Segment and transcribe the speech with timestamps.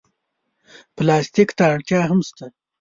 [0.95, 2.45] پلاستيک ته اړتیا هم شته.